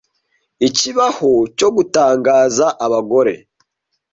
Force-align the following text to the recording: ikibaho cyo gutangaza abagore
ikibaho 0.67 1.31
cyo 1.57 1.69
gutangaza 1.75 2.65
abagore 2.85 3.33